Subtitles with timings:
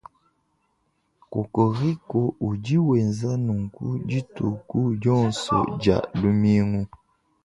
[1.31, 6.83] Kokoriko udi wenza nunku dituku dionso dia lumingu.